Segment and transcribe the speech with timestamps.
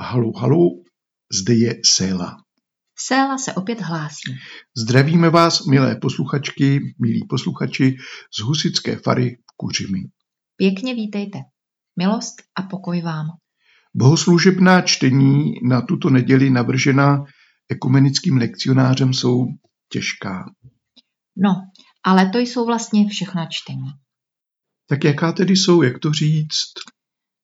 [0.00, 0.84] Halou, halou,
[1.40, 2.36] zde je Séla.
[2.98, 4.34] Séla se opět hlásí.
[4.76, 7.96] Zdravíme vás, milé posluchačky, milí posluchači
[8.38, 10.00] z Husické fary v Kuřimi.
[10.56, 11.38] Pěkně vítejte.
[11.98, 13.26] Milost a pokoj vám.
[13.94, 17.24] Bohoslužebná čtení na tuto neděli navržená
[17.68, 19.46] ekumenickým lekcionářem jsou
[19.92, 20.44] těžká.
[21.36, 21.50] No,
[22.04, 23.90] ale to jsou vlastně všechna čtení.
[24.88, 26.72] Tak jaká tedy jsou, jak to říct?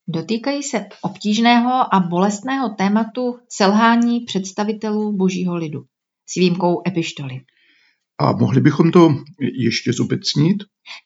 [0.08, 5.84] Dotýkají se obtížného a bolestného tématu selhání představitelů božího lidu
[6.26, 7.40] s výjimkou epištoly.
[8.18, 9.14] A mohli bychom to
[9.58, 10.56] ještě zobecnit?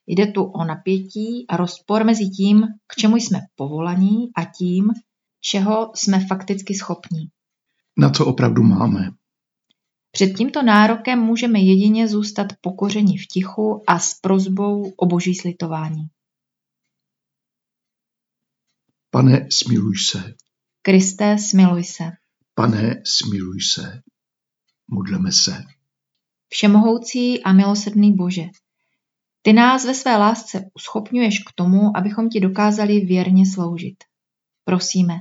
[0.07, 4.91] Jde tu o napětí a rozpor mezi tím, k čemu jsme povolaní a tím,
[5.41, 7.29] čeho jsme fakticky schopní.
[7.99, 9.11] Na co opravdu máme?
[10.11, 16.07] Před tímto nárokem můžeme jedině zůstat pokořeni v tichu a s prozbou o boží slitování.
[19.17, 20.35] Pane, smiluj se.
[20.83, 22.05] Kristé, smiluj se.
[22.55, 24.03] Pane, smiluj se.
[24.91, 25.65] Modleme se.
[26.49, 28.45] Všemohoucí a milosrdný Bože,
[29.43, 34.05] ty nás ve své lásce uschopňuješ k tomu, abychom ti dokázali věrně sloužit.
[34.65, 35.15] Prosíme,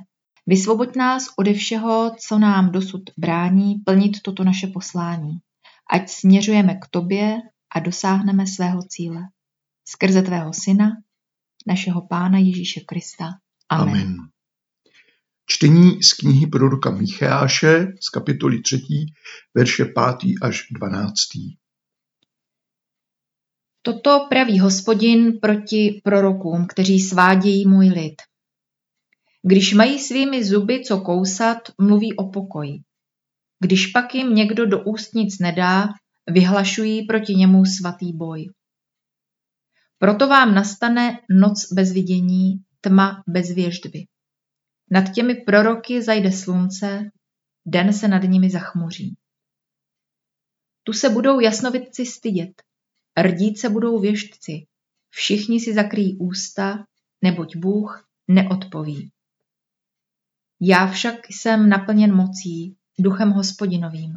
[0.45, 5.37] vysvoboď nás ode všeho, co nám dosud brání plnit toto naše poslání.
[5.91, 7.37] Ať směřujeme k tobě
[7.75, 9.21] a dosáhneme svého cíle.
[9.87, 10.91] Skrze tvého syna,
[11.67, 13.25] našeho Pána Ježíše Krista.
[13.69, 13.93] Amen.
[13.93, 14.17] Amen.
[15.45, 18.81] Čtení z knihy proroka Micháše z kapitoly 3,
[19.55, 19.95] verše 5.
[20.41, 21.15] až 12.
[23.81, 28.15] Toto praví hospodin proti prorokům, kteří svádějí můj lid.
[29.43, 32.79] Když mají svými zuby co kousat, mluví o pokoji.
[33.59, 35.87] Když pak jim někdo do úst nic nedá,
[36.27, 38.49] vyhlašují proti němu svatý boj.
[39.97, 44.05] Proto vám nastane noc bez vidění, tma bez věždby.
[44.91, 47.11] Nad těmi proroky zajde slunce,
[47.65, 49.15] den se nad nimi zachmuří.
[50.83, 52.63] Tu se budou jasnovidci stydět,
[53.21, 54.67] rdít se budou věštci,
[55.09, 56.85] všichni si zakryjí ústa,
[57.21, 59.11] neboť Bůh neodpoví.
[60.61, 64.13] Já však jsem naplněn mocí, duchem hospodinovým,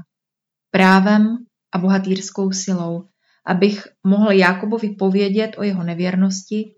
[0.71, 3.09] právem a bohatýrskou silou,
[3.47, 6.75] abych mohl Jákobovi povědět o jeho nevěrnosti,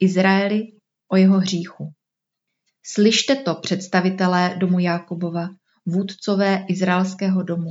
[0.00, 0.79] Izraeli
[1.12, 1.92] o jeho hříchu.
[2.82, 5.48] Slyšte to, představitelé domu Jákobova,
[5.86, 7.70] vůdcové izraelského domu.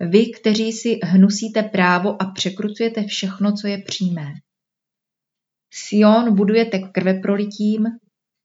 [0.00, 4.34] Vy, kteří si hnusíte právo a překrucujete všechno, co je přímé.
[5.70, 7.86] Sion budujete krveprolitím,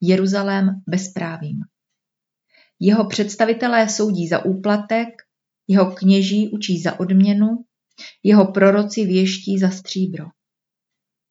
[0.01, 1.59] Jeruzalém bezprávím.
[2.79, 5.09] Jeho představitelé soudí za úplatek,
[5.67, 7.65] jeho kněží učí za odměnu,
[8.23, 10.25] jeho proroci věští za stříbro.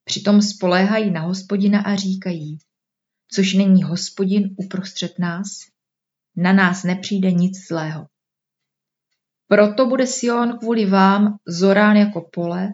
[0.03, 2.57] Přitom spoléhají na hospodina a říkají,
[3.35, 5.47] což není hospodin uprostřed nás,
[6.35, 8.07] na nás nepřijde nic zlého.
[9.47, 12.69] Proto bude Sion kvůli vám zorán jako pole,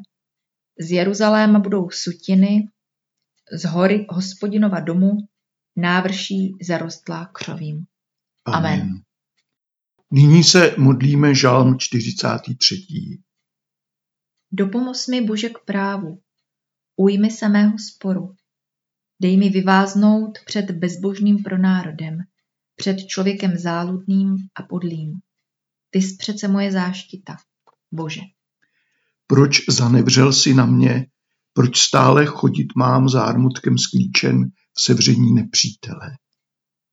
[0.79, 2.67] z Jeruzaléma budou sutiny,
[3.51, 5.17] z hory hospodinova domu
[5.75, 7.85] návrší zarostlá křovím.
[8.45, 8.81] Amen.
[8.81, 9.01] Amen.
[10.11, 12.75] Nyní se modlíme žalm 43.
[14.51, 16.21] Dopomoz mi Bože k právu,
[16.95, 18.35] ujmi se mého sporu,
[19.21, 22.17] Dej mi vyváznout před bezbožným pronárodem,
[22.75, 25.13] před člověkem záludným a podlým.
[25.89, 27.37] Ty jsi přece moje záštita,
[27.91, 28.21] Bože.
[29.27, 31.05] Proč zanevřel si na mě?
[31.53, 36.11] Proč stále chodit mám zármutkem sklíčen v sevření nepřítele?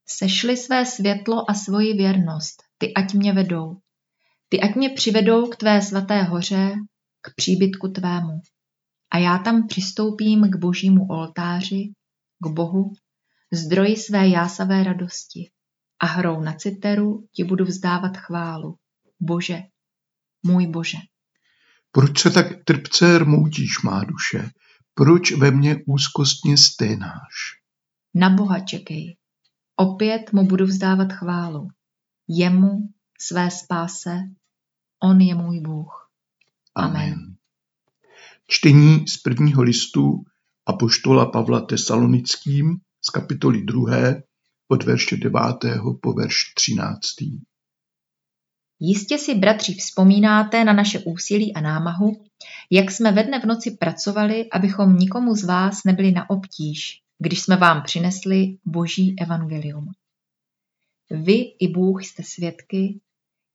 [0.09, 3.76] Sešli své světlo a svoji věrnost, ty ať mě vedou.
[4.48, 6.75] Ty ať mě přivedou k tvé svaté hoře,
[7.20, 8.41] k příbytku tvému.
[9.10, 11.92] A já tam přistoupím k božímu oltáři,
[12.38, 12.92] k Bohu,
[13.52, 15.50] zdroji své jásavé radosti
[16.00, 18.78] a hrou na citeru ti budu vzdávat chválu.
[19.20, 19.62] Bože,
[20.42, 20.98] můj Bože.
[21.92, 24.50] Proč se tak trpce rmoutíš, má duše?
[24.94, 27.60] Proč ve mně úzkostně sténáš?
[28.14, 29.16] Na Boha čekej.
[29.76, 31.68] Opět mu budu vzdávat chválu.
[32.28, 32.88] Jemu,
[33.21, 34.18] své spáse,
[35.03, 36.10] on je můj Bůh.
[36.74, 36.97] Amen.
[36.97, 37.36] Amen.
[38.47, 40.24] Čtení z prvního listu
[40.66, 44.15] apoštola Pavla Tesalonickým z kapitoly 2.
[44.68, 45.41] od verše 9.
[46.03, 47.01] po verš 13.
[48.80, 52.27] Jistě si, bratři, vzpomínáte na naše úsilí a námahu,
[52.71, 57.42] jak jsme ve dne v noci pracovali, abychom nikomu z vás nebyli na obtíž, když
[57.42, 59.92] jsme vám přinesli Boží evangelium.
[61.10, 63.01] Vy i Bůh jste svědky,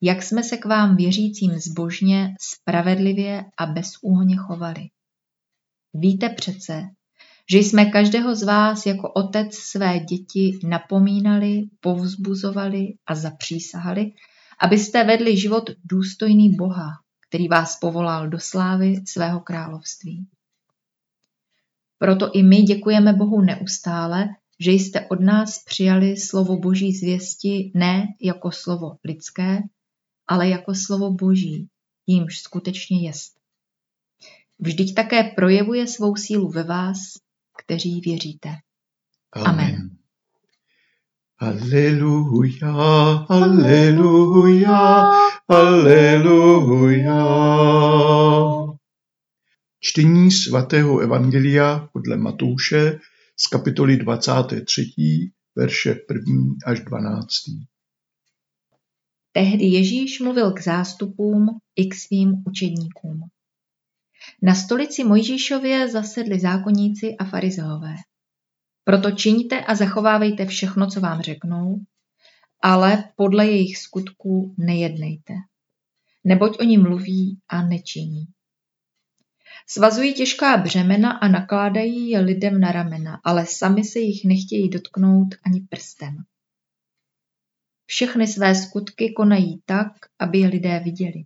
[0.02, 4.90] jak jsme se k vám věřícím zbožně, spravedlivě a bezúhonně chovali.
[5.94, 6.90] Víte přece,
[7.50, 14.12] že jsme každého z vás jako otec své děti napomínali, povzbuzovali a zapřísahali,
[14.60, 16.90] abyste vedli život důstojný Boha,
[17.28, 20.28] který vás povolal do slávy svého království.
[21.98, 24.30] Proto i my děkujeme Bohu neustále,
[24.60, 29.60] že jste od nás přijali slovo Boží zvěsti ne jako slovo lidské,
[30.28, 31.68] ale jako slovo Boží,
[32.08, 33.34] jímž skutečně jest.
[34.60, 36.98] Vždyť také projevuje svou sílu ve vás,
[37.58, 38.50] kteří věříte.
[39.34, 39.90] Amen.
[41.38, 42.74] Aleluja,
[43.30, 45.12] aleluja,
[45.48, 47.26] aleluja.
[49.80, 53.00] Čtení svatého Evangelia podle Matouše
[53.38, 54.86] z kapitoly 23,
[55.56, 56.56] verše 1.
[56.66, 57.28] až 12.
[59.32, 63.22] Tehdy Ježíš mluvil k zástupům i k svým učedníkům.
[64.42, 67.96] Na stolici Mojžíšově zasedli zákonníci a farizeové.
[68.84, 71.80] Proto čiňte a zachovávejte všechno, co vám řeknou,
[72.62, 75.34] ale podle jejich skutků nejednejte.
[76.24, 78.26] Neboť oni mluví a nečiní.
[79.68, 85.28] Svazují těžká břemena a nakládají je lidem na ramena, ale sami se jich nechtějí dotknout
[85.46, 86.18] ani prstem.
[87.86, 89.88] Všechny své skutky konají tak,
[90.20, 91.24] aby je lidé viděli.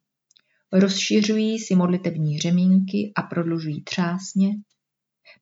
[0.71, 4.49] Rozšiřují si modlitební řemínky a prodlužují třásně.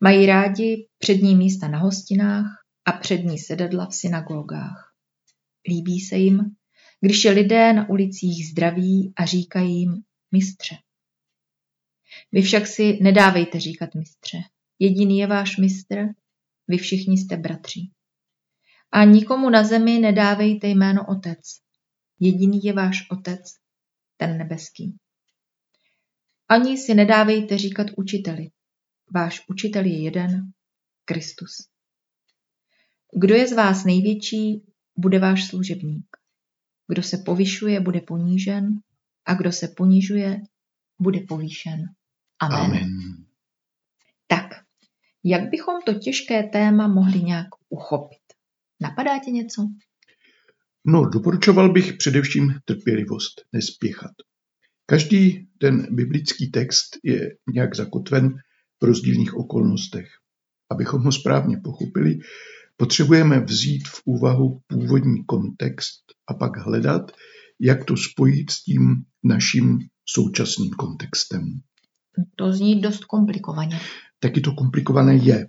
[0.02, 4.94] Mají rádi přední místa na hostinách a přední sedadla v synagogách.
[5.68, 6.56] Líbí se jim,
[7.02, 10.76] když je lidé na ulicích zdraví a říkají jim mistře.
[12.32, 14.38] Vy však si nedávejte říkat mistře.
[14.80, 15.96] Jediný je váš mistr,
[16.68, 17.80] vy všichni jste bratři.
[18.92, 21.40] A nikomu na zemi nedávejte jméno otec.
[22.20, 23.54] Jediný je váš otec,
[24.18, 24.98] ten nebeský.
[26.54, 28.50] Ani si nedávejte říkat učiteli.
[29.12, 30.52] Váš učitel je jeden,
[31.06, 31.50] Kristus.
[33.20, 34.62] Kdo je z vás největší,
[34.98, 36.06] bude váš služebník.
[36.88, 38.80] Kdo se povyšuje, bude ponížen
[39.26, 40.42] a kdo se ponižuje,
[41.00, 41.80] bude povýšen.
[42.40, 42.60] Amen.
[42.60, 42.90] Amen.
[44.28, 44.50] Tak,
[45.24, 48.24] jak bychom to těžké téma mohli nějak uchopit?
[48.82, 49.68] Napadá ti něco?
[50.86, 54.12] No, doporučoval bych především trpělivost, nespěchat.
[54.86, 58.36] Každý ten biblický text je nějak zakotven
[58.82, 60.08] v rozdílných okolnostech.
[60.72, 62.20] Abychom ho správně pochopili,
[62.78, 67.12] potřebujeme vzít v úvahu původní kontext a pak hledat,
[67.60, 71.62] jak to spojit s tím naším současným kontextem.
[72.36, 73.80] To zní dost komplikovaně.
[74.20, 75.48] Taky to komplikované je.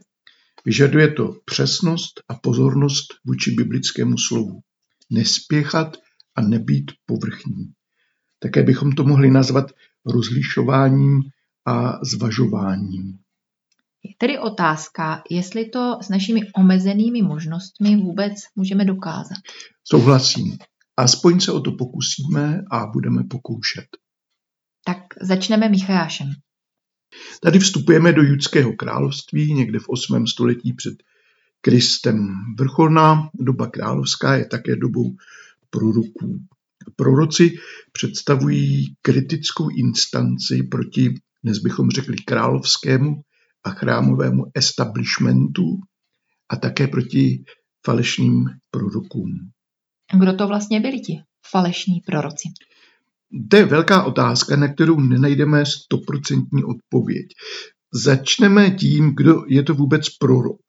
[0.64, 4.60] Vyžaduje to přesnost a pozornost vůči biblickému slovu.
[5.10, 5.96] Nespěchat
[6.36, 7.72] a nebýt povrchní.
[8.44, 9.72] Také bychom to mohli nazvat
[10.06, 11.22] rozlišováním
[11.66, 13.18] a zvažováním.
[14.02, 19.38] Je tedy otázka, jestli to s našimi omezenými možnostmi vůbec můžeme dokázat.
[19.84, 20.58] Souhlasím.
[20.96, 23.86] Aspoň se o to pokusíme a budeme pokoušet.
[24.84, 26.32] Tak začneme Michajášem.
[27.42, 30.26] Tady vstupujeme do judského království někde v 8.
[30.26, 30.94] století před
[31.60, 32.34] Kristem.
[32.58, 35.16] Vrcholná doba královská je také dobou
[35.70, 36.40] proroků.
[36.96, 37.56] Proroci
[37.92, 41.14] představují kritickou instanci proti,
[41.44, 43.22] dnes bychom řekli, královskému
[43.64, 45.80] a chrámovému establishmentu
[46.48, 47.44] a také proti
[47.86, 49.50] falešným prorokům.
[50.20, 51.20] Kdo to vlastně byli ti
[51.50, 52.48] falešní proroci?
[53.50, 57.26] To je velká otázka, na kterou nenajdeme stoprocentní odpověď.
[57.94, 60.60] Začneme tím, kdo je to vůbec prorok.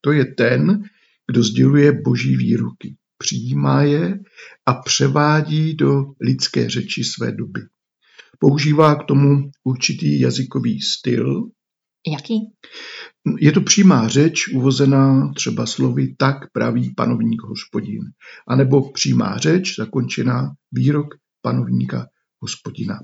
[0.00, 0.82] To je ten,
[1.26, 4.18] kdo sděluje boží výroky, přijímá je
[4.66, 7.60] a převádí do lidské řeči své doby.
[8.38, 11.42] Používá k tomu určitý jazykový styl.
[12.12, 12.34] Jaký?
[13.40, 18.02] Je to přímá řeč uvozená třeba slovy tak praví panovník hospodin,
[18.48, 21.06] anebo přímá řeč zakončená výrok
[21.42, 22.06] panovníka
[22.40, 23.00] hospodina.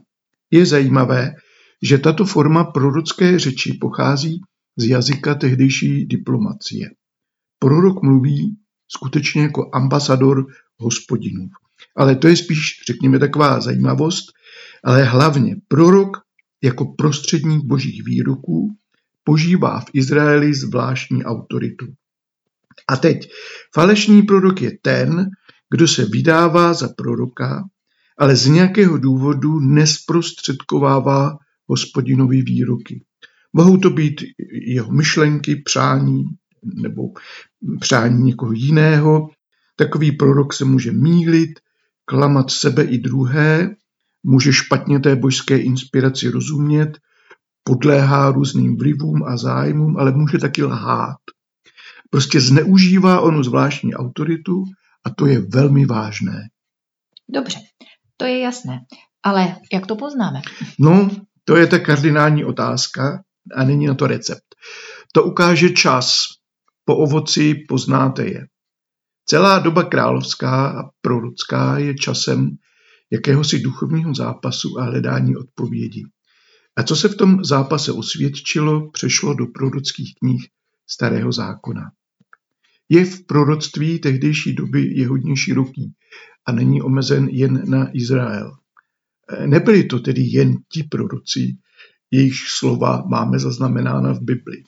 [0.50, 1.34] Je zajímavé,
[1.82, 4.40] že tato forma prorocké řeči pochází
[4.76, 6.90] z jazyka tehdejší diplomacie.
[7.58, 8.56] Prorok mluví
[8.96, 10.46] skutečně jako ambasador
[10.78, 11.48] hospodinů.
[11.96, 14.24] Ale to je spíš, řekněme, taková zajímavost,
[14.84, 16.16] ale hlavně prorok
[16.62, 18.76] jako prostředník božích výroků
[19.24, 21.86] požívá v Izraeli zvláštní autoritu.
[22.88, 23.30] A teď,
[23.74, 25.30] falešný prorok je ten,
[25.70, 27.64] kdo se vydává za proroka
[28.20, 33.04] ale z nějakého důvodu nesprostředkovává hospodinovi výroky.
[33.52, 34.20] Mohou to být
[34.66, 36.24] jeho myšlenky, přání
[36.62, 37.02] nebo
[37.80, 39.30] přání někoho jiného.
[39.76, 41.60] Takový prorok se může mílit,
[42.04, 43.76] klamat sebe i druhé,
[44.22, 46.98] může špatně té božské inspiraci rozumět,
[47.64, 51.16] podléhá různým vlivům a zájmům, ale může taky lhát.
[52.10, 54.64] Prostě zneužívá onu zvláštní autoritu
[55.04, 56.48] a to je velmi vážné.
[57.28, 57.58] Dobře,
[58.16, 58.80] to je jasné.
[59.22, 60.40] Ale jak to poznáme?
[60.78, 61.10] No,
[61.44, 63.22] to je ta kardinální otázka
[63.56, 64.54] a není na to recept.
[65.12, 66.39] To ukáže čas.
[66.84, 68.46] Po ovoci poznáte je.
[69.26, 72.50] Celá doba královská a prorocká je časem
[73.12, 76.04] jakéhosi duchovního zápasu a hledání odpovědi.
[76.76, 80.48] A co se v tom zápase osvědčilo, přešlo do prorockých knih
[80.86, 81.82] Starého zákona.
[82.88, 85.92] Je v proroctví tehdejší doby je hodně široký
[86.46, 88.56] a není omezen jen na Izrael.
[89.46, 91.56] Nebyli to tedy jen ti proroci,
[92.10, 94.62] jejichž slova máme zaznamenána v Bibli.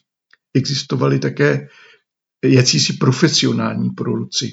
[0.55, 1.69] Existovali také
[2.45, 4.53] jacísi profesionální proroci,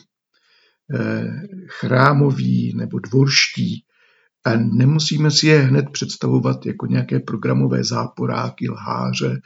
[0.95, 3.83] eh, chrámoví nebo dvorští.
[4.45, 9.41] A nemusíme si je hned představovat jako nějaké programové záporáky, lháře,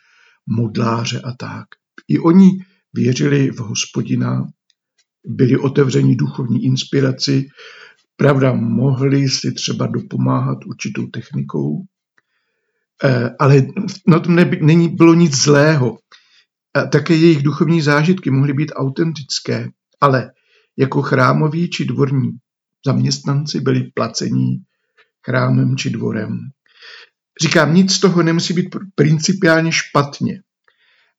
[0.49, 1.65] modláře a tak.
[2.07, 2.49] I oni
[2.93, 4.47] věřili v hospodina,
[5.25, 7.47] byli otevření duchovní inspiraci,
[8.15, 11.83] pravda, mohli si třeba dopomáhat určitou technikou,
[13.03, 13.65] eh, ale
[14.07, 15.97] na tom není, bylo nic zlého.
[16.73, 19.69] A také jejich duchovní zážitky mohly být autentické,
[20.01, 20.31] ale
[20.77, 22.31] jako chrámoví či dvorní
[22.85, 24.63] zaměstnanci byli placení
[25.25, 26.39] chrámem či dvorem.
[27.41, 30.41] Říkám, nic z toho nemusí být principiálně špatně,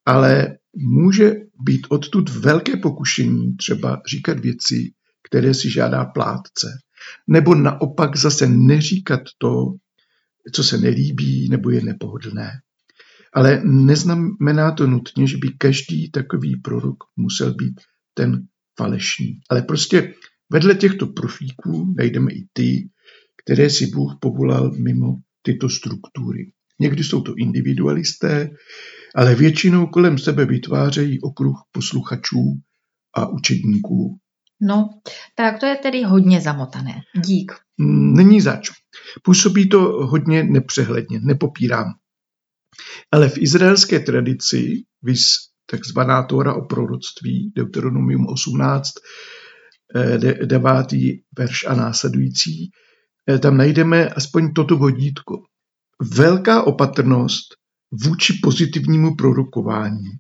[0.06, 4.92] ale může být odtud velké pokušení třeba říkat věci,
[5.28, 6.78] které si žádá plátce,
[7.26, 9.75] nebo naopak zase neříkat to,
[10.52, 12.50] co se nelíbí nebo je nepohodlné.
[13.34, 17.80] Ale neznamená to nutně, že by každý takový prorok musel být
[18.14, 18.46] ten
[18.78, 19.40] falešný.
[19.50, 20.14] Ale prostě
[20.52, 22.88] vedle těchto profíků najdeme i ty,
[23.44, 26.52] které si Bůh povolal mimo tyto struktury.
[26.80, 28.50] Někdy jsou to individualisté,
[29.14, 32.60] ale většinou kolem sebe vytvářejí okruh posluchačů
[33.16, 34.18] a učedníků.
[34.60, 34.88] No,
[35.36, 36.94] tak to je tedy hodně zamotané.
[37.24, 37.52] Dík.
[38.14, 38.70] Není zač.
[39.22, 41.86] Působí to hodně nepřehledně, nepopírám.
[43.12, 45.25] Ale v izraelské tradici, vys
[45.71, 48.93] takzvaná Tóra o proroctví, Deuteronomium 18,
[50.47, 50.93] 9.
[50.93, 52.71] Eh, verš a následující,
[53.31, 55.43] eh, tam najdeme aspoň toto vodítko.
[56.14, 57.54] Velká opatrnost
[57.93, 60.11] vůči pozitivnímu prorokování.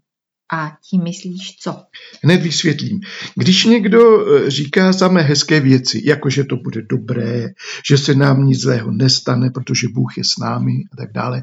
[0.52, 1.76] A tím myslíš co?
[2.22, 3.00] Hned vysvětlím.
[3.36, 7.48] Když někdo eh, říká samé hezké věci, jako že to bude dobré,
[7.88, 11.42] že se nám nic zlého nestane, protože Bůh je s námi a tak dále,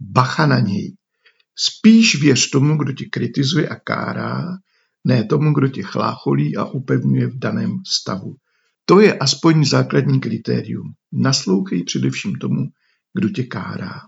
[0.00, 0.96] bacha na něj.
[1.58, 4.44] Spíš věř tomu, kdo tě kritizuje a kárá,
[5.04, 8.36] ne tomu, kdo tě chlácholí a upevňuje v daném stavu.
[8.84, 10.92] To je aspoň základní kritérium.
[11.12, 12.66] Naslouchej především tomu,
[13.14, 14.00] kdo tě kárá.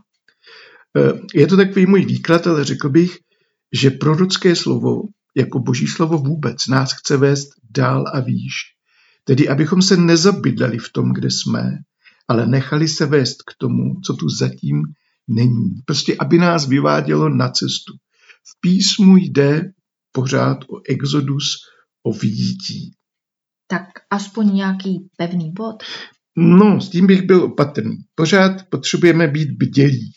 [0.97, 3.19] Eh, je to takový můj výklad, ale řekl bych,
[3.73, 5.03] že prorocké slovo,
[5.37, 8.53] jako boží slovo vůbec, nás chce vést dál a výš.
[9.25, 11.79] Tedy abychom se nezabydleli v tom, kde jsme,
[12.29, 14.83] ale nechali se vést k tomu, co tu zatím
[15.29, 15.75] není.
[15.85, 17.93] Prostě, aby nás vyvádělo na cestu.
[18.45, 19.73] V písmu jde
[20.13, 21.57] pořád o exodus,
[22.03, 22.95] o vyjítí.
[23.67, 25.77] Tak aspoň nějaký pevný bod?
[26.37, 27.97] No, s tím bych byl opatrný.
[28.15, 30.13] Pořád potřebujeme být bdělí.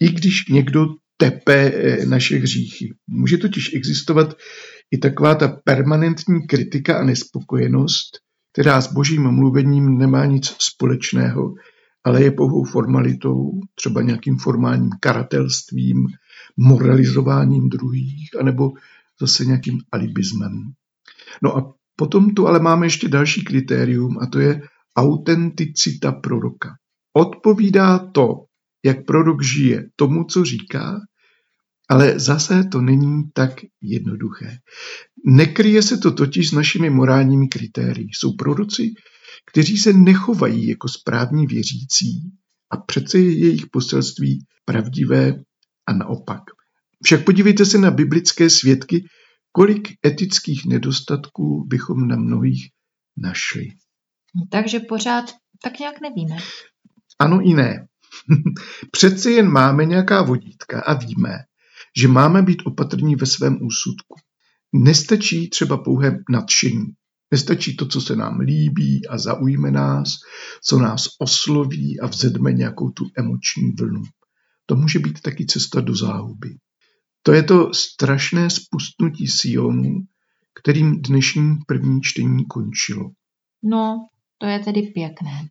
[0.00, 0.86] I když někdo
[1.16, 2.94] tepe eh, naše hříchy.
[3.06, 4.36] Může totiž existovat
[4.90, 8.18] i taková ta permanentní kritika a nespokojenost,
[8.52, 11.54] která s božím mluvením nemá nic společného,
[12.08, 16.06] ale je pouhou formalitou, třeba nějakým formálním karatelstvím,
[16.56, 18.72] moralizováním druhých, anebo
[19.20, 20.52] zase nějakým alibismem.
[21.42, 24.62] No a potom tu ale máme ještě další kritérium a to je
[24.96, 26.68] autenticita proroka.
[27.12, 28.44] Odpovídá to,
[28.84, 31.00] jak prorok žije tomu, co říká,
[31.90, 33.50] ale zase to není tak
[33.82, 34.58] jednoduché.
[35.26, 38.08] Nekryje se to totiž s našimi morálními kritérii.
[38.12, 38.92] Jsou proroci,
[39.48, 42.32] kteří se nechovají jako správní věřící
[42.70, 45.34] a přece je jejich poselství pravdivé
[45.86, 46.42] a naopak.
[47.04, 49.04] Však podívejte se na biblické svědky,
[49.52, 52.70] kolik etických nedostatků bychom na mnohých
[53.16, 53.68] našli.
[54.50, 55.24] Takže pořád
[55.62, 56.36] tak nějak nevíme.
[57.18, 57.86] Ano i ne.
[58.92, 61.38] Přeci jen máme nějaká vodítka a víme,
[61.96, 64.14] že máme být opatrní ve svém úsudku.
[64.74, 66.86] Nestačí třeba pouhé nadšení.
[67.30, 70.14] Nestačí to, co se nám líbí a zaujme nás,
[70.64, 74.02] co nás osloví a vzedme nějakou tu emoční vlnu.
[74.66, 76.56] To může být taky cesta do záhuby.
[77.22, 80.00] To je to strašné spustnutí Sionu,
[80.60, 83.10] kterým dnešní první čtení končilo.
[83.62, 84.08] No,
[84.38, 85.48] to je tedy pěkné.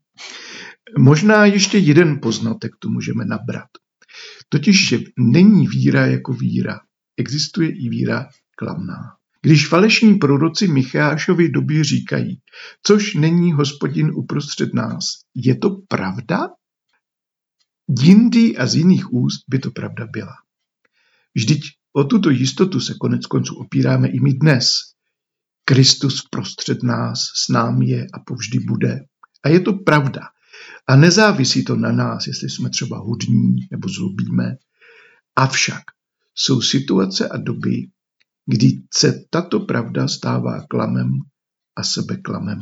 [0.97, 3.69] Možná ještě jeden poznatek tu můžeme nabrat.
[4.49, 6.79] Totiž, že není víra jako víra.
[7.17, 9.16] Existuje i víra klamná.
[9.41, 12.41] Když falešní proroci Michášovi doby říkají,
[12.83, 15.03] což není hospodin uprostřed nás,
[15.35, 16.49] je to pravda?
[17.99, 20.33] Jindy a z jiných úst by to pravda byla.
[21.35, 21.61] Vždyť
[21.93, 24.69] o tuto jistotu se konec konců opíráme i my dnes.
[25.65, 28.99] Kristus prostřed nás s námi je a povždy bude.
[29.43, 30.21] A je to pravda.
[30.87, 34.55] A nezávisí to na nás, jestli jsme třeba hudní nebo zlobíme.
[35.35, 35.83] Avšak
[36.35, 37.87] jsou situace a doby,
[38.47, 41.09] kdy se tato pravda stává klamem
[41.75, 42.59] a sebeklamem.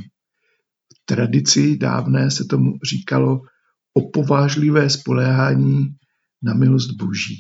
[0.96, 3.42] V tradici dávné se tomu říkalo
[3.94, 5.86] opovážlivé spoléhání
[6.44, 7.36] na milost Boží.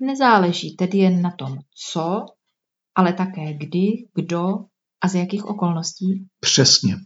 [0.00, 1.58] Nezáleží tedy jen na tom,
[1.92, 2.24] co,
[2.94, 4.54] ale také kdy, kdo
[5.00, 6.26] a z jakých okolností.
[6.40, 6.96] Přesně.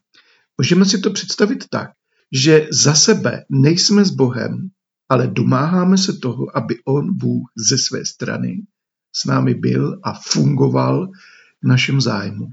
[0.58, 1.90] Můžeme si to představit tak,
[2.32, 4.70] že za sebe nejsme s Bohem,
[5.08, 8.62] ale domáháme se toho, aby On, Bůh, ze své strany
[9.12, 11.08] s námi byl a fungoval
[11.62, 12.46] v našem zájmu.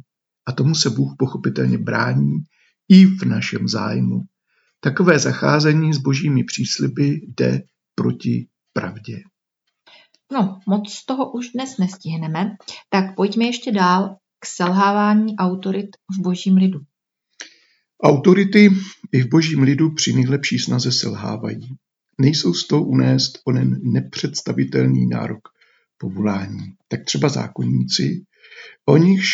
[0.46, 2.38] A tomu se Bůh pochopitelně brání
[2.90, 4.24] i v našem zájmu.
[4.80, 7.64] Takové zacházení s božími přísliby jde
[7.96, 9.24] proti pravdě.
[10.32, 12.56] No, moc toho už dnes nestihneme,
[12.90, 16.80] tak pojďme ještě dál k selhávání autorit v božím lidu.
[18.04, 18.70] Autority
[19.12, 21.78] i v božím lidu při nejlepší snaze selhávají.
[22.18, 25.48] Nejsou z toho unést onen nepředstavitelný nárok
[26.00, 26.74] povolání.
[26.88, 28.26] Tak třeba zákonníci,
[28.86, 29.28] o nichž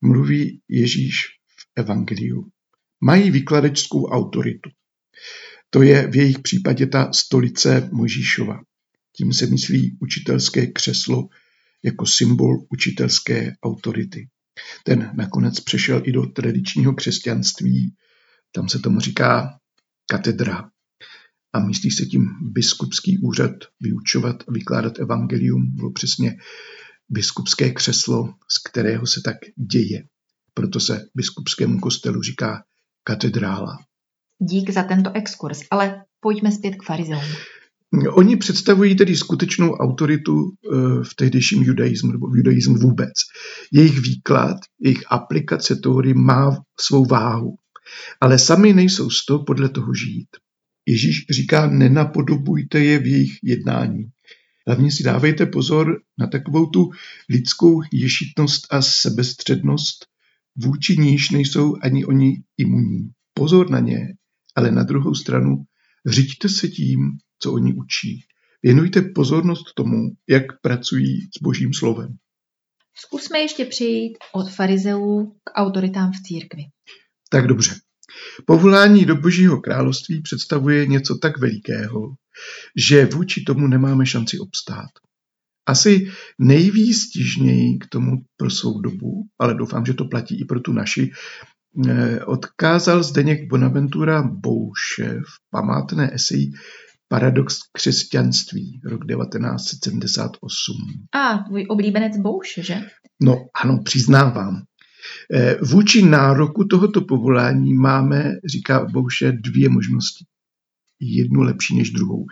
[0.00, 2.48] mluví Ježíš v Evangeliu.
[3.00, 4.70] Mají vykladečskou autoritu.
[5.70, 8.60] To je v jejich případě ta stolice Možíšova.
[9.16, 11.28] Tím se myslí učitelské křeslo
[11.84, 14.28] jako symbol učitelské autority.
[14.84, 17.94] Ten nakonec přešel i do tradičního křesťanství.
[18.52, 19.58] Tam se tomu říká
[20.10, 20.70] katedra
[21.56, 26.36] a myslí se tím biskupský úřad vyučovat a vykládat evangelium, bylo přesně
[27.08, 29.36] biskupské křeslo, z kterého se tak
[29.72, 30.04] děje.
[30.54, 32.62] Proto se biskupskému kostelu říká
[33.04, 33.78] katedrála.
[34.38, 37.32] Dík za tento exkurs, ale pojďme zpět k farizeům.
[38.10, 43.12] Oni představují tedy skutečnou autoritu eh, v tehdejším judaismu nebo v judaismu vůbec.
[43.72, 47.54] Jejich výklad, jejich aplikace teorie má svou váhu,
[48.20, 50.28] ale sami nejsou z toho podle toho žít.
[50.86, 54.04] Ježíš říká, nenapodobujte je v jejich jednání.
[54.66, 56.90] Hlavně si dávejte pozor na takovou tu
[57.28, 60.06] lidskou ješitnost a sebestřednost,
[60.56, 63.10] vůči níž nejsou ani oni imunní.
[63.34, 64.14] Pozor na ně,
[64.54, 65.64] ale na druhou stranu
[66.06, 66.98] řiďte se tím,
[67.38, 68.24] co oni učí.
[68.62, 72.16] Věnujte pozornost tomu, jak pracují s božím slovem.
[72.94, 76.62] Zkusme ještě přijít od farizeů k autoritám v církvi.
[77.30, 77.74] Tak dobře.
[78.44, 82.14] Povolání do Božího království představuje něco tak velikého,
[82.76, 84.90] že vůči tomu nemáme šanci obstát.
[85.68, 90.72] Asi nejvýstižněji k tomu pro svou dobu, ale doufám, že to platí i pro tu
[90.72, 91.10] naši,
[91.88, 96.52] eh, odkázal Zdeněk Bonaventura Bouše v památné eseji
[97.08, 100.76] Paradox křesťanství, rok 1978.
[101.14, 102.74] A, tvůj oblíbenec Bouše, že?
[103.22, 104.62] No, ano, přiznávám.
[105.34, 110.24] Eh, vůči nároku tohoto povolání máme, říká Bouše, dvě možnosti.
[111.00, 112.26] Jednu lepší než druhou.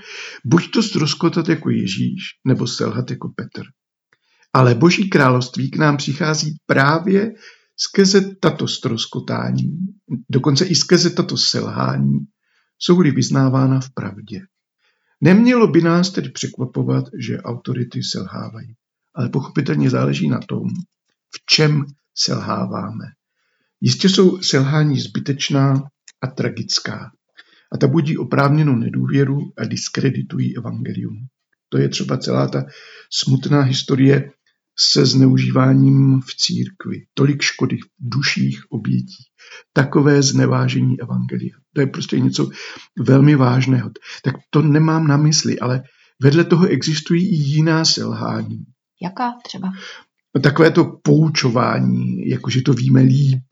[0.45, 3.63] Buď to ztroskotat jako Ježíš, nebo selhat jako Petr.
[4.53, 7.35] Ale Boží království k nám přichází právě
[7.77, 9.79] skrze tato stroskotání,
[10.31, 12.19] dokonce i skrze tato selhání,
[12.79, 14.41] jsou-li vyznávána v pravdě.
[15.21, 18.75] Nemělo by nás tedy překvapovat, že autority selhávají,
[19.15, 20.69] ale pochopitelně záleží na tom,
[21.35, 23.05] v čem selháváme.
[23.81, 25.83] Jistě jsou selhání zbytečná
[26.23, 27.11] a tragická
[27.73, 31.17] a ta budí oprávněnou nedůvěru a diskreditují evangelium.
[31.69, 32.65] To je třeba celá ta
[33.11, 34.31] smutná historie
[34.79, 37.07] se zneužíváním v církvi.
[37.15, 39.25] Tolik škody v duších obětí.
[39.73, 41.57] Takové znevážení evangelia.
[41.75, 42.51] To je prostě něco
[42.99, 43.91] velmi vážného.
[44.25, 45.83] Tak to nemám na mysli, ale
[46.23, 48.65] vedle toho existují i jiná selhání.
[49.03, 49.73] Jaká třeba?
[50.41, 53.45] Takové to poučování, jakože to víme líp,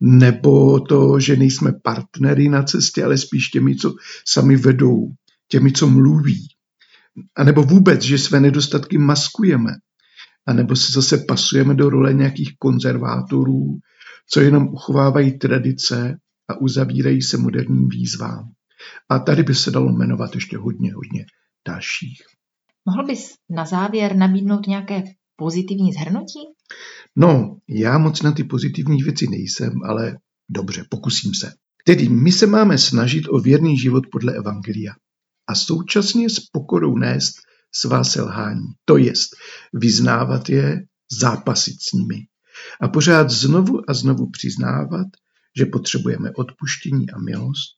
[0.00, 3.94] nebo to, že nejsme partnery na cestě, ale spíš těmi, co
[4.26, 5.08] sami vedou,
[5.48, 6.48] těmi, co mluví.
[7.36, 9.70] A nebo vůbec, že své nedostatky maskujeme.
[10.46, 13.78] A nebo si zase pasujeme do role nějakých konzervátorů,
[14.30, 16.16] co jenom uchovávají tradice
[16.48, 18.50] a uzavírají se moderním výzvám.
[19.08, 21.26] A tady by se dalo jmenovat ještě hodně, hodně
[21.68, 22.22] dalších.
[22.86, 25.02] Mohl bys na závěr nabídnout nějaké
[25.42, 26.38] pozitivní zhrnutí?
[27.16, 31.52] No, já moc na ty pozitivní věci nejsem, ale dobře, pokusím se.
[31.84, 34.94] Tedy my se máme snažit o věrný život podle Evangelia.
[35.46, 37.34] a současně s pokorou nést
[37.74, 39.36] svá selhání, to jest
[39.72, 40.86] vyznávat je,
[41.20, 42.26] zápasit s nimi
[42.80, 45.06] a pořád znovu a znovu přiznávat,
[45.58, 47.74] že potřebujeme odpuštění a milost,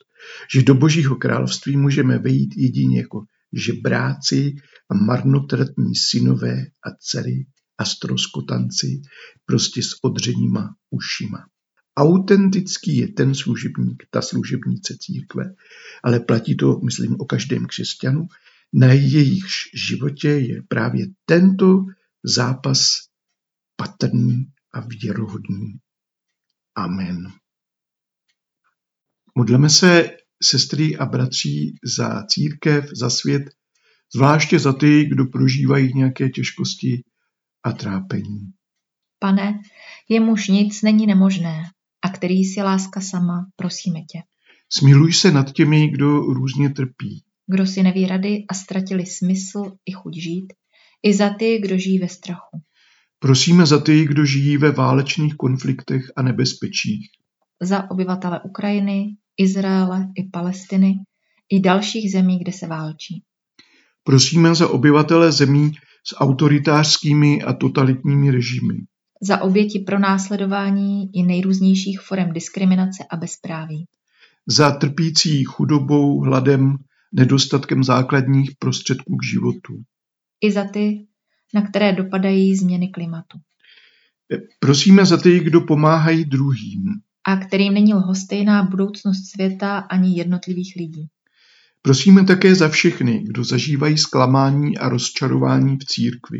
[0.54, 4.54] že do Božího království můžeme vejít jedině jako žebráci
[4.90, 7.46] a marnotratní synové a dcery
[7.78, 9.02] a stroskotanci,
[9.46, 11.46] prostě s odřenýma ušima.
[11.96, 15.54] Autentický je ten služebník, ta služebnice církve,
[16.04, 18.28] ale platí to, myslím, o každém křesťanu,
[18.72, 21.84] na jejich životě je právě tento
[22.24, 22.88] zápas
[23.76, 25.78] patrný a věrohodný.
[26.74, 27.32] Amen.
[29.34, 30.10] Modleme se,
[30.42, 33.42] sestry a bratří, za církev, za svět,
[34.14, 37.02] zvláště za ty, kdo prožívají nějaké těžkosti
[37.64, 38.52] a trápení.
[39.18, 39.60] Pane,
[40.08, 41.62] jemuž nic není nemožné
[42.02, 44.18] a který jsi láska sama, prosíme tě.
[44.72, 47.24] Smiluj se nad těmi, kdo různě trpí.
[47.46, 50.52] Kdo si neví rady a ztratili smysl i chuť žít,
[51.02, 52.62] i za ty, kdo žijí ve strachu.
[53.18, 57.08] Prosíme za ty, kdo žijí ve válečných konfliktech a nebezpečích.
[57.62, 60.94] Za obyvatele Ukrajiny, Izraele i Palestiny
[61.52, 63.22] i dalších zemí, kde se válčí.
[64.02, 65.72] Prosíme za obyvatele zemí
[66.06, 68.74] s autoritářskými a totalitními režimy.
[69.22, 73.86] Za oběti pro následování i nejrůznějších forem diskriminace a bezpráví.
[74.46, 76.76] Za trpící chudobou, hladem,
[77.12, 79.82] nedostatkem základních prostředků k životu.
[80.40, 81.06] I za ty,
[81.54, 83.38] na které dopadají změny klimatu.
[84.58, 86.84] Prosíme za ty, kdo pomáhají druhým.
[87.26, 91.08] A kterým není lhostejná budoucnost světa ani jednotlivých lidí.
[91.86, 96.38] Prosíme také za všechny, kdo zažívají zklamání a rozčarování v církvi.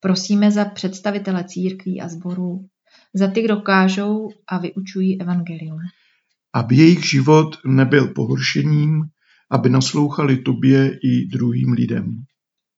[0.00, 2.66] Prosíme za představitele církví a sborů,
[3.14, 5.78] za ty, kdo kážou a vyučují evangelium.
[6.54, 9.02] Aby jejich život nebyl pohoršením,
[9.50, 12.24] aby naslouchali tobě i druhým lidem.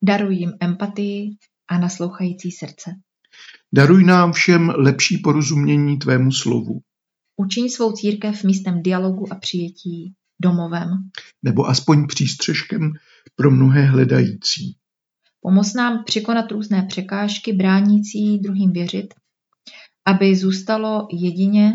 [0.03, 1.31] Daruj jim empatii
[1.69, 2.91] a naslouchající srdce.
[3.75, 6.81] Daruj nám všem lepší porozumění tvému slovu.
[7.37, 10.89] Učiň svou církev místem dialogu a přijetí, domovem.
[11.43, 12.93] Nebo aspoň přístřežkem
[13.37, 14.77] pro mnohé hledající.
[15.41, 19.15] Pomoz nám překonat různé překážky bránící druhým věřit,
[20.07, 21.73] aby zůstalo jedině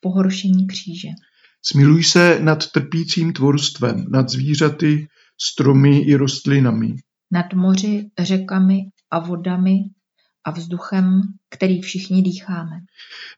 [0.00, 1.08] pohoršení kříže.
[1.62, 5.08] Smiluj se nad trpícím tvorstvem, nad zvířaty,
[5.40, 6.94] stromy i rostlinami.
[7.32, 8.78] Nad moři, řekami
[9.10, 9.76] a vodami
[10.44, 12.80] a vzduchem, který všichni dýcháme.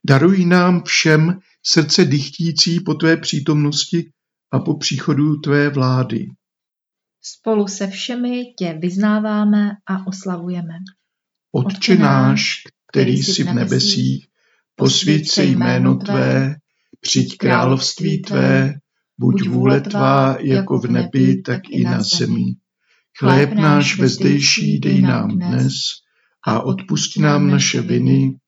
[0.07, 4.11] Daruj nám všem srdce dychtící po tvé přítomnosti
[4.53, 6.27] a po příchodu tvé vlády.
[7.23, 10.75] Spolu se všemi tě vyznáváme a oslavujeme.
[11.53, 14.27] Otče náš, který jsi v nebesích,
[14.75, 16.57] posvěď se jméno tvé,
[17.01, 18.75] přijď království tvé,
[19.19, 22.45] buď vůle tvá jako v nebi, tak i na zemi.
[23.19, 25.75] Chléb náš vezdejší dej nám dnes
[26.47, 28.39] a odpust nám naše viny,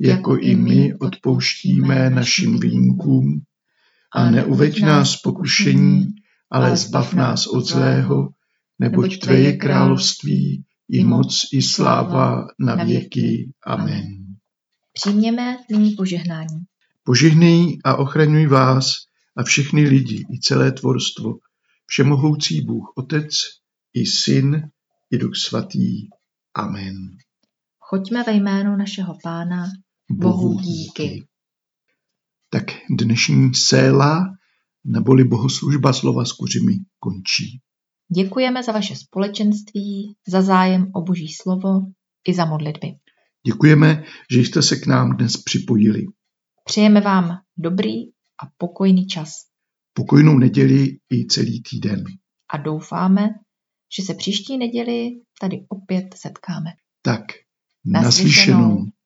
[0.00, 3.42] jako i my odpouštíme našim výjimkům.
[4.14, 6.06] A neuveď nás pokušení,
[6.50, 8.28] ale zbav nás od zlého,
[8.78, 13.52] neboť Tvé je království, i moc, i sláva na věky.
[13.66, 14.06] Amen.
[14.92, 16.58] Přijměme nyní požehnání.
[17.04, 18.92] Požehnej a ochraňuj vás
[19.36, 21.38] a všechny lidi i celé tvorstvo,
[21.86, 23.34] všemohoucí Bůh Otec
[23.94, 24.70] i Syn
[25.10, 26.08] i Duch Svatý.
[26.54, 26.94] Amen.
[27.78, 29.66] Choďme ve jménu našeho Pána,
[30.10, 31.24] Bohu díky.
[32.54, 34.24] Tak dnešní séla
[34.84, 37.60] neboli bohoslužba slova s kuřimi končí.
[38.16, 41.80] Děkujeme za vaše společenství, za zájem o Boží slovo
[42.28, 42.88] i za modlitby.
[43.46, 46.06] Děkujeme, že jste se k nám dnes připojili.
[46.64, 48.04] Přejeme vám dobrý
[48.42, 49.28] a pokojný čas.
[49.92, 52.04] Pokojnou neděli i celý týden.
[52.52, 53.28] A doufáme,
[53.96, 55.10] že se příští neděli
[55.40, 56.70] tady opět setkáme.
[57.02, 57.22] Tak,
[57.84, 58.58] naslyšenou.
[58.58, 59.01] naslyšenou.